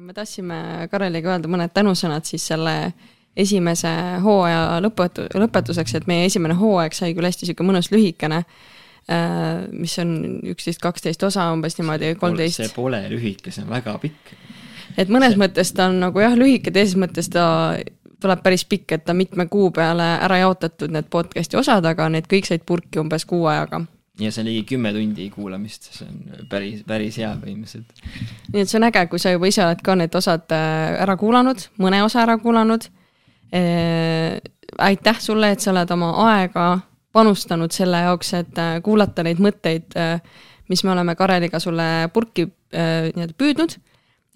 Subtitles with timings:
[0.00, 2.74] me tahtsime Kareliga öelda mõned tänusõnad siis selle
[3.38, 3.90] esimese
[4.22, 8.42] hooaja lõpetu-, lõpetuseks, et meie esimene hooaeg sai küll hästi sihuke mõnus lühikene,
[9.72, 10.14] mis on
[10.52, 12.60] üksteist, kaksteist osa umbes niimoodi, kolmteist.
[12.60, 14.34] see pole lühike, see on väga pikk.
[14.96, 15.42] et mõnes see...
[15.44, 17.44] mõttes ta on nagu jah, lühike, teises mõttes ta
[18.20, 22.26] tuleb päris pikk, et ta mitme kuu peale ära jaotatud, need podcast'i osad, aga need
[22.30, 23.84] kõik said purki umbes kuu ajaga
[24.18, 28.04] ja see on ligi kümme tundi kuulamist, see on päris, päris hea põhimõtteliselt.
[28.52, 31.16] nii et see on äge, kui sa juba ise oled ka need osad äh, ära
[31.20, 32.88] kuulanud, mõne osa ära kuulanud
[33.54, 34.38] äh,.
[34.84, 36.68] aitäh sulle, et sa oled oma aega
[37.14, 39.94] panustanud selle jaoks, et äh, kuulata neid mõtteid,
[40.68, 43.78] mis me oleme Kareliga sulle purki nii-öelda püüdnud.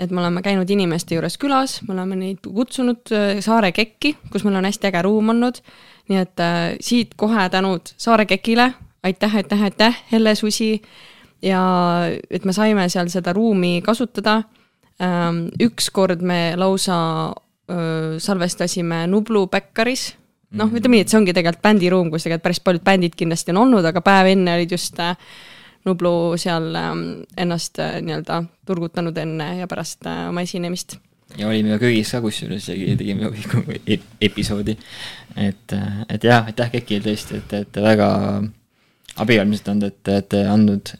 [0.01, 3.11] et me oleme käinud inimeste juures külas, me oleme neid kutsunud
[3.45, 5.61] Saare Kekki, kus meil on hästi äge ruum olnud.
[6.09, 6.47] nii et
[6.81, 8.71] siit kohe tänud Saare Kekile,
[9.03, 10.83] aitäh, aitäh, aitäh, Helle Susi.
[11.43, 11.63] ja
[12.31, 14.43] et me saime seal seda ruumi kasutada.
[15.03, 17.33] Ähm, ükskord me lausa
[18.19, 20.13] salvestasime Nublu Bäkkaris
[20.53, 20.77] noh, mhm.
[20.79, 23.87] ütleme nii, et see ongi tegelikult bändiruum, kus tegelikult päris paljud bändid kindlasti on olnud,
[23.89, 25.17] aga päev enne olid just äh,
[25.89, 27.07] Nublu seal ähm,
[27.41, 30.99] ennast äh, nii-öelda turgutanud enne ja pärast äh, oma esinemist.
[31.39, 33.31] ja olime ka köögis ka kusjuures ja tegime
[34.29, 34.77] episoodi.
[35.37, 38.11] et, et jah, aitäh Kekile tõesti, et olete väga
[39.21, 40.95] abivalmised olnud, et te olete andnud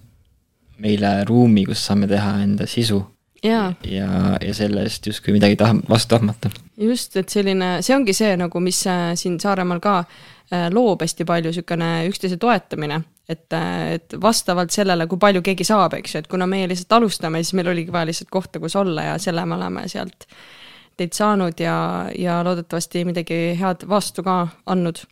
[0.83, 3.01] meile ruumi, kus saame teha enda sisu
[3.45, 6.51] ja, ja, ja selle eest justkui midagi taha, vastu tahmata.
[6.81, 11.27] just, et selline, see ongi see nagu, mis äh, siin Saaremaal ka äh, loob hästi
[11.29, 16.25] palju niisugune üksteise toetamine, et, äh, et vastavalt sellele, kui palju keegi saab, eks ju,
[16.25, 19.47] et kuna meie lihtsalt alustame, siis meil oligi vaja lihtsalt kohta, kus olla ja selle
[19.47, 20.29] me oleme sealt
[20.97, 21.77] teid saanud ja,
[22.19, 25.07] ja loodetavasti midagi head vastu ka andnud.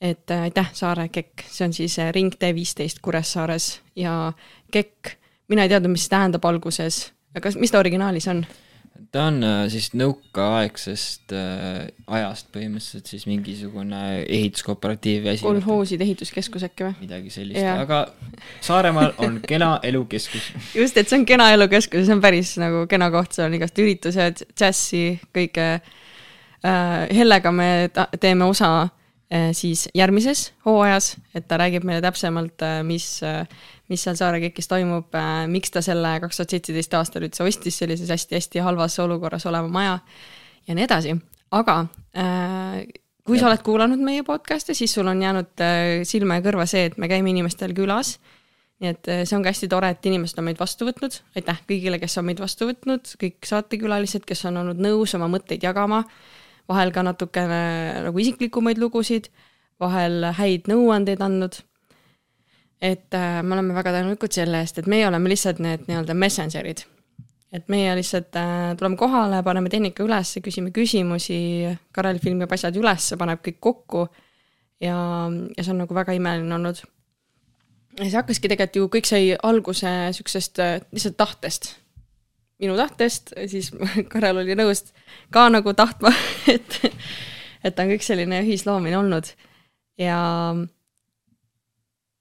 [0.00, 4.32] Et aitäh, Saare Kekk, see on siis Ringtee viisteist Kuressaares ja
[4.72, 5.16] Kekk,
[5.48, 8.46] mina ei teadnud, mis see tähendab alguses aga mis ta originaalis on?
[9.12, 11.82] ta on äh, siis nõukaaegsest äh,
[12.16, 15.44] ajast põhimõtteliselt siis mingisugune ehituskooperatiiv ja asi.
[15.44, 16.96] kolhooside ehituskeskus äkki või?
[17.04, 18.06] midagi sellist, aga
[18.64, 20.48] Saaremaal on kena elukeskus.
[20.80, 23.78] just, et see on kena elukeskus, see on päris nagu kena koht, seal on igast
[23.84, 27.06] üritused, džässi, kõike äh,.
[27.14, 27.68] Hellega me
[28.20, 28.95] teeme osa äh,
[29.58, 33.42] siis järgmises hooajas, et ta räägib meile täpsemalt äh,, mis äh,
[33.90, 37.78] mis seal Saare KEK-is toimub, äh, miks ta selle kaks tuhat seitseteist aastal üldse ostis
[37.78, 39.98] sellises hästi-hästi halvas olukorras oleva maja
[40.66, 41.14] ja nii edasi,
[41.54, 41.78] aga
[42.18, 42.80] äh,
[43.26, 43.44] kui ja.
[43.44, 46.98] sa oled kuulanud meie podcast'e, siis sul on jäänud äh, silma ja kõrva see, et
[46.98, 48.16] me käime inimestel külas.
[48.82, 52.00] nii et äh, see ongi hästi tore, et inimesed on meid vastu võtnud, aitäh kõigile,
[52.02, 56.02] kes on meid vastu võtnud, kõik saatekülalised, kes on olnud nõus oma mõtteid jagama,
[56.68, 57.62] vahel ka natukene
[58.08, 59.30] nagu isiklikumaid lugusid,
[59.80, 61.60] vahel häid nõuandeid andnud
[62.80, 66.84] et äh, me oleme väga tänulikud selle eest, et meie oleme lihtsalt need nii-öelda messenger'id.
[67.56, 71.38] et meie lihtsalt äh, tuleme kohale, paneme tehnika ülesse, küsime küsimusi,
[71.92, 74.04] Karel filmib asjad ülesse, paneb kõik kokku
[74.82, 74.98] ja,
[75.56, 76.82] ja see on nagu väga imeline olnud.
[77.96, 81.72] ja see hakkaski tegelikult ju, kõik sai alguse niisugusest äh, lihtsalt tahtest.
[82.62, 83.72] Minu tahtest, siis
[84.12, 84.86] Karel oli nõus
[85.34, 86.12] ka nagu tahtma
[86.54, 86.78] et,
[87.64, 89.28] et on kõik selline ühisloomine olnud.
[90.00, 90.18] Ja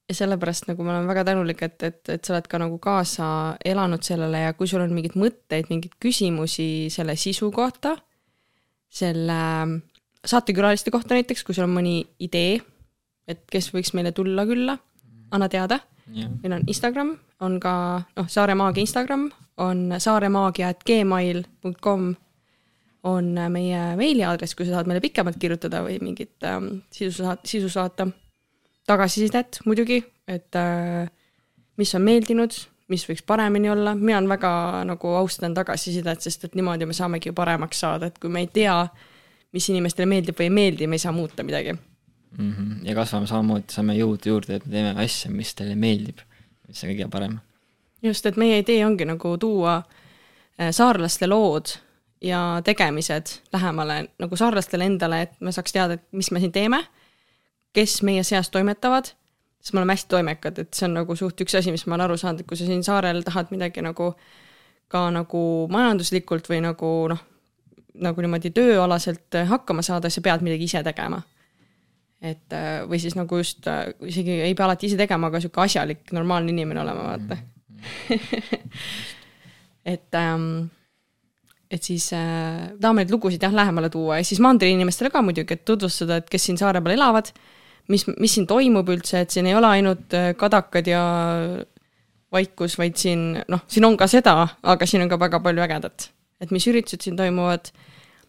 [0.05, 3.27] ja sellepärast nagu ma olen väga tänulik, et, et, et sa oled ka nagu kaasa
[3.65, 7.95] elanud sellele ja kui sul on mingeid mõtteid, mingeid küsimusi selle sisu kohta,
[8.85, 9.39] selle
[10.25, 12.59] saatekülaliste kohta näiteks, kui sul on mõni idee,
[13.25, 14.77] et kes võiks meile tulla külla,
[15.33, 15.81] anna teada
[16.13, 16.29] yeah..
[16.43, 17.73] meil on Instagram, on ka
[18.15, 22.13] noh, Saare Maagia Instagram, on saaremaagia, et gmail.com
[23.05, 27.69] on meie meiliaadress, kui sa tahad meile pikemalt kirjutada või mingit ähm, sisu saata, sisu
[27.69, 28.07] saata.
[28.85, 29.99] Tagasisidet muidugi,
[30.29, 31.05] et äh,
[31.77, 32.57] mis on meeldinud,
[32.89, 34.51] mis võiks paremini olla, mina on väga
[34.89, 38.49] nagu austan tagasisidet, sest et niimoodi me saamegi ju paremaks saada, et kui me ei
[38.53, 38.77] tea,
[39.53, 41.77] mis inimestele meeldib või ei meeldi, me ei saa muuta midagi
[42.37, 42.51] mm.
[42.51, 42.87] -hmm.
[42.87, 46.19] ja kasvame samamoodi, saame jõudu juurde, et me teeme asja, mis teile meeldib,
[46.67, 47.39] mis on kõige parem.
[48.03, 51.77] just, et meie idee ongi nagu tuua äh, saarlaste lood
[52.21, 56.85] ja tegemised lähemale nagu saarlastele endale, et me saaks teada, et mis me siin teeme
[57.75, 59.11] kes meie seas toimetavad,
[59.59, 62.07] siis me oleme hästi toimekad, et see on nagu suht üks asi, mis ma olen
[62.07, 64.13] aru saanud, et kui sa siin saarel tahad midagi nagu
[64.91, 65.41] ka nagu
[65.73, 67.23] majanduslikult või nagu noh,
[68.05, 71.21] nagu niimoodi tööalaselt hakkama saada, sa pead midagi ise tegema.
[72.25, 72.55] Et
[72.89, 73.67] või siis nagu just
[74.01, 77.37] isegi ei pea alati ise tegema, aga sihuke asjalik, normaalne inimene olema, vaata.
[79.85, 80.65] Et ähm,
[81.69, 84.17] et siis äh, tahame neid lugusid jah, lähemale tuua.
[84.17, 87.43] Ja siis mandri inimestele ka muidugi, et tutvustada, et kes siin saare peal elavad äh,,
[87.91, 91.01] mis, mis siin toimub üldse, et siin ei ole ainult äh, kadakad ja
[92.35, 94.35] vaikus, vaid siin noh, siin on ka seda,
[94.65, 96.09] aga siin on ka väga palju ägedat.
[96.43, 97.69] et mis üritused siin toimuvad,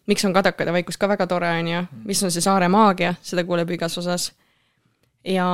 [0.07, 3.15] miks on Kadakad ja Vaikus ka väga tore, on ju, mis on see saare maagia,
[3.21, 4.31] seda kuuleb igas osas.
[5.25, 5.47] ja,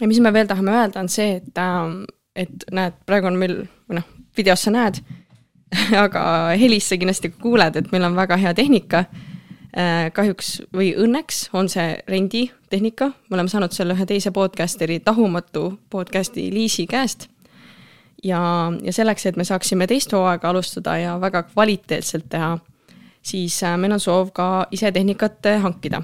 [0.00, 2.04] ja mis me veel tahame öelda, on see, et, ähm,
[2.36, 3.58] et näed, praegu on meil,
[3.88, 5.02] või noh, videos sa näed
[6.04, 6.22] aga
[6.60, 9.06] helis sa kindlasti kuuled, et meil on väga hea tehnika
[9.72, 15.78] Äh, kahjuks või õnneks on see renditehnika, me oleme saanud selle ühe teise podcasteri, Tahumatu
[15.88, 17.30] podcasti Liisi käest.
[18.24, 18.40] ja,
[18.82, 22.58] ja selleks, et me saaksime teist hooaega alustada ja väga kvaliteetselt teha,
[23.22, 26.02] siis äh, meil on soov ka ise tehnikat äh, hankida.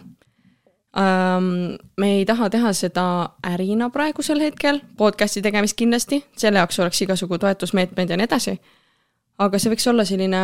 [0.98, 3.04] Ähm, me ei taha teha seda
[3.46, 8.56] ärina praegusel hetkel, podcast'i tegemist kindlasti, selle jaoks oleks igasugu toetusmeetmed ja nii edasi.
[9.38, 10.40] aga see võiks olla selline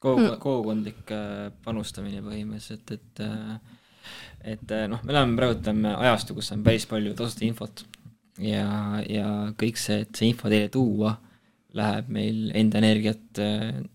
[0.00, 0.38] kogu, mm.
[0.42, 3.24] kogukondlik äh, panustamine põhimõtteliselt, et
[4.44, 7.84] et noh, me elame praegu ütleme ajastu, kus on päris palju tasuta infot
[8.42, 8.66] ja,
[9.08, 11.14] ja kõik see, et see info teile tuua,
[11.74, 13.40] läheb meil enda energiat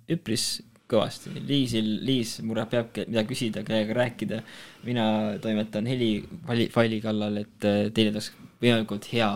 [0.09, 0.47] üpris
[0.89, 1.31] kõvasti.
[1.47, 4.41] Liisil, Liis mure peab mida küsida, kellega rääkida.
[4.83, 5.05] mina
[5.41, 8.31] toimetan heli faili, faili kallal, et teile tuleks
[8.61, 9.29] võimalikult hea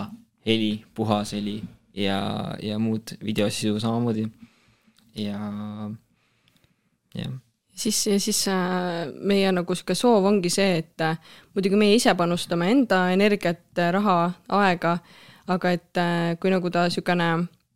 [0.46, 1.62] heli, puhas heli
[1.94, 2.20] ja,
[2.62, 4.28] ja muud videosisu samamoodi.
[5.16, 5.40] ja
[7.14, 7.34] jah
[7.76, 11.18] siis, siis äh, meie nagu sihuke soov ongi see, et äh,
[11.56, 14.18] muidugi meie ise panustame enda energiat, äh, raha,
[14.62, 14.98] aega,
[15.48, 16.02] aga et
[16.40, 17.30] kui nagu ta sihukene,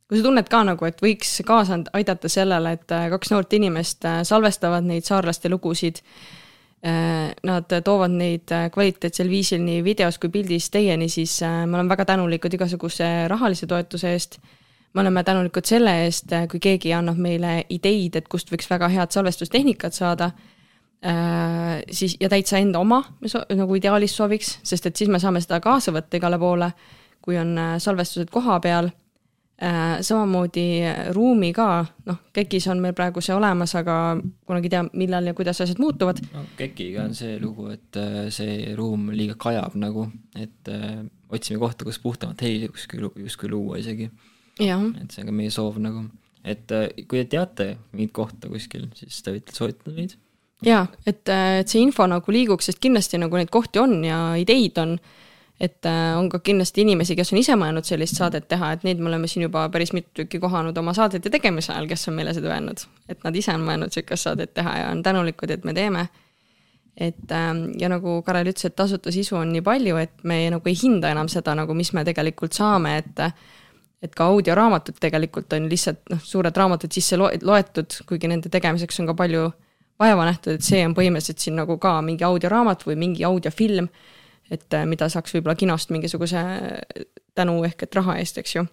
[0.07, 4.85] kui sa tunned ka nagu, et võiks kaasa aidata sellele, et kaks noort inimest salvestavad
[4.87, 5.99] neid saarlaste lugusid.
[7.43, 12.53] Nad toovad neid kvaliteetsel viisil nii videos kui pildis teieni, siis me oleme väga tänulikud
[12.53, 14.37] igasuguse rahalise toetuse eest
[14.97, 19.13] me oleme tänulikud selle eest, kui keegi annab meile ideid, et kust võiks väga head
[19.13, 20.31] salvestustehnikat saada
[21.05, 21.83] äh,.
[21.91, 25.59] siis ja täitsa enda oma so, nagu ideaalis sooviks, sest et siis me saame seda
[25.61, 26.71] kaasa võtta igale poole,
[27.21, 29.06] kui on äh, salvestused koha peal äh,.
[29.57, 30.65] Samamoodi
[31.15, 31.67] ruumi ka,
[32.05, 33.95] noh, KEK-is on meil praegu see olemas, aga
[34.45, 36.21] kunagi ei tea, millal ja kuidas asjad muutuvad.
[36.33, 40.05] no KEK-iga on see lugu, et äh, see ruum liiga kajab nagu,
[40.37, 41.01] et äh,
[41.33, 44.11] otsime kohta, kus puhtamat heli justkui, justkui luua isegi.
[44.59, 46.05] Et see on ka meie soov nagu,
[46.45, 50.17] et äh, kui te teate mingit kohta kuskil, siis te võite soovitada meid.
[50.65, 54.21] jaa, et, äh, et see info nagu liiguks, sest kindlasti nagu neid kohti on ja
[54.37, 54.99] ideid on,
[55.59, 59.01] et äh, on ka kindlasti inimesi, kes on ise mõelnud sellist saadet teha, et neid
[59.01, 62.33] me oleme siin juba päris mitu tükki kohanud oma saadete tegemise ajal, kes on meile
[62.37, 62.85] seda öelnud.
[63.09, 66.07] et nad ise on mõelnud sihukest saadet teha ja on tänulikud, et me teeme.
[66.97, 70.69] et ähm, ja nagu Karel ütles, et tasuta sisu on nii palju, et me nagu
[70.69, 73.25] ei hinda enam seda nagu, mis me tegelikult saame, et
[74.01, 79.09] et ka audioraamatud tegelikult on lihtsalt noh, suured raamatud sisse loetud, kuigi nende tegemiseks on
[79.09, 79.47] ka palju
[79.97, 83.89] vaeva nähtud, et see on põhimõtteliselt siin nagu ka mingi audioraamat või mingi audiofilm,
[84.51, 86.43] et äh, mida saaks võib-olla kinost mingisuguse
[87.35, 88.65] tänu ehk et raha eest, eks ju.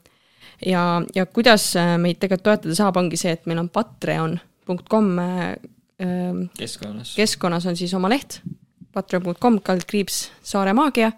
[0.66, 5.42] ja, ja kuidas äh, meid tegelikult toetada saab, ongi see, et meil on patreon.com äh,
[6.02, 7.14] ähm, keskkonnas.
[7.18, 8.40] keskkonnas on siis oma leht,
[8.92, 11.12] patreon.com kaldkriips Saare Maagia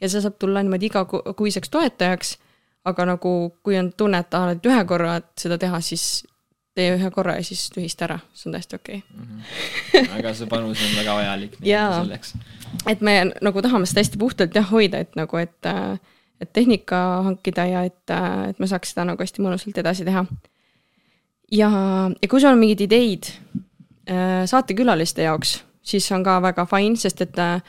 [0.00, 2.38] ja see saab tulla niimoodi igakuiseks toetajaks
[2.84, 3.32] aga nagu
[3.64, 6.24] kui on tunne, et tahad ühe korra seda teha, siis
[6.74, 9.16] tee ühe korra ja siis tühista ära, see on täiesti okei okay.
[9.16, 9.40] mm.
[9.40, 10.18] -hmm.
[10.18, 12.34] aga see panus on väga vajalik selleks.
[12.86, 15.70] Et me nagu tahame seda hästi puhtalt jah hoida, et nagu, et,
[16.40, 18.02] et tehnika hankida ja et,
[18.50, 20.24] et me saaks seda nagu hästi mõnusalt edasi teha.
[21.52, 21.70] ja,
[22.22, 23.30] ja kui sul on mingeid ideid
[24.10, 27.60] äh, saatekülaliste jaoks, siis on ka väga fine, sest et äh,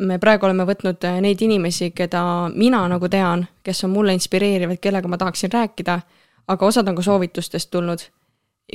[0.00, 2.22] me praegu oleme võtnud äh, neid inimesi, keda
[2.54, 6.00] mina nagu tean, kes on mulle inspireerivad, kellega ma tahaksin rääkida,
[6.48, 8.04] aga osad on ka soovitustest tulnud,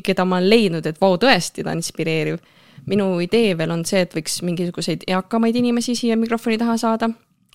[0.04, 2.40] keda ma olen leidnud, et vau, tõesti, ta on inspireeriv.
[2.86, 7.10] minu idee veel on see, et võiks mingisuguseid eakamaid inimesi siia mikrofoni taha saada,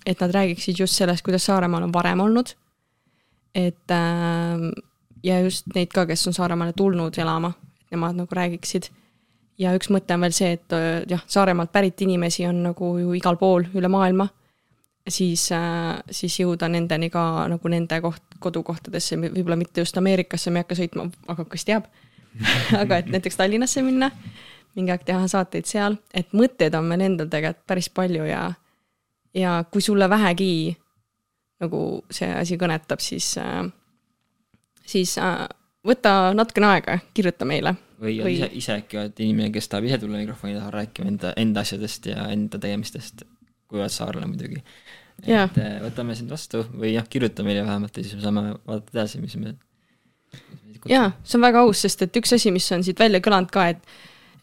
[0.06, 2.54] et nad räägiksid just sellest, kuidas Saaremaal on varem olnud.
[3.54, 4.70] et äh,
[5.24, 8.90] ja just neid ka, kes on Saaremaale tulnud elama, et nemad nagu räägiksid
[9.58, 13.14] ja üks mõte on veel see, et äh, jah, Saaremaalt pärit inimesi on nagu ju
[13.16, 14.28] igal pool üle maailma,
[15.08, 20.60] siis, äh, siis jõuda nendeni ka nagu nende koht, kodukohtadesse, võib-olla mitte just Ameerikasse, me
[20.60, 21.88] ei hakka sõitma, aga kes teab
[22.82, 24.10] aga et näiteks Tallinnasse minna,
[24.76, 28.42] mingi aeg teha saateid seal, et mõtteid on meil endal tegelikult päris palju ja,
[29.34, 30.76] ja kui sulle vähegi
[31.64, 31.80] nagu
[32.12, 33.64] see asi kõnetab, siis, äh,
[34.84, 35.16] siis
[35.86, 38.34] võta natukene aega, kirjuta meile või, või...
[38.36, 42.08] ise, ise äkki oled inimene, kes tahab ise tulla mikrofoni taha rääkima enda, enda asjadest
[42.10, 43.24] ja enda tegemistest,
[43.70, 44.62] kui oled saarlane muidugi.
[45.22, 45.46] et ja.
[45.48, 49.22] Eh, võtame sind vastu või jah, kirjuta meile vähemalt ja siis me saame vaadata edasi,
[49.22, 49.56] mis me.
[50.88, 53.70] Jaa, see on väga aus, sest et üks asi, mis on siit välja kõlanud ka,
[53.74, 53.82] et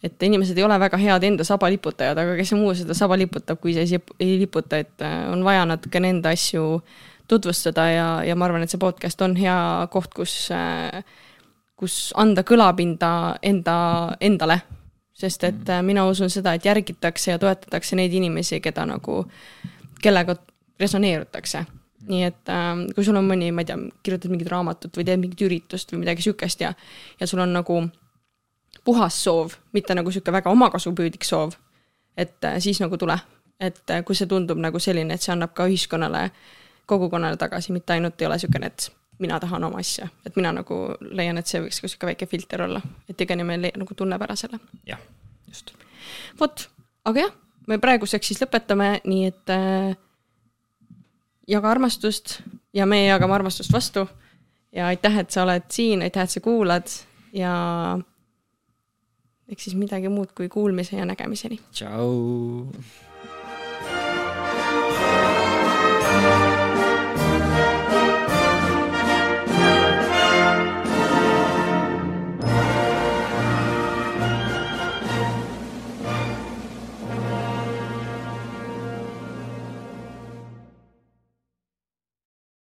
[0.04, 3.56] et inimesed ei ole väga head enda saba liputajad, aga kes muu seda saba liputab,
[3.64, 6.82] kui see ei liputa, et eh, on vaja natukene enda asju
[7.32, 9.56] tutvustada ja, ja ma arvan, et see podcast on hea
[9.94, 11.06] koht, kus äh,
[11.80, 13.12] kus anda kõlapinda
[13.44, 13.76] enda,
[14.20, 14.60] endale.
[15.14, 19.24] sest et äh, mina usun seda, et järgitakse ja toetatakse neid inimesi, keda nagu,
[20.02, 20.36] kellega
[20.80, 21.64] resoneerutakse
[22.10, 25.22] nii et äh, kui sul on mõni, ma ei tea, kirjutad mingit raamatut või teed
[25.22, 26.74] mingit üritust või midagi sihukest ja,
[27.20, 27.80] ja sul on nagu
[28.84, 31.56] puhas soov, mitte nagu sihuke väga omakasupüüdlik soov,
[32.18, 33.18] et äh, siis nagu tule.
[33.60, 36.26] et äh, kui see tundub nagu selline, et see annab ka ühiskonnale,
[36.90, 38.90] kogukonnale tagasi, mitte ainult ei ole niisugune, et
[39.24, 42.66] mina tahan oma asja, et mina nagu leian, et see võiks ka niisugune väike filter
[42.66, 44.60] olla, et iga inimene nagu tunneb ära selle.
[44.90, 45.00] jah,
[45.48, 45.72] just.
[46.40, 46.66] vot,
[47.06, 49.96] aga jah, me praeguseks siis lõpetame, nii et äh,
[51.48, 52.42] jaga armastust
[52.74, 54.08] ja meie jagame armastust vastu.
[54.72, 56.90] ja aitäh, et sa oled siin, aitäh, et sa kuulad
[57.34, 57.54] ja
[59.50, 61.60] eks siis midagi muud kui kuulmise ja nägemiseni.
[61.72, 62.68] tšau.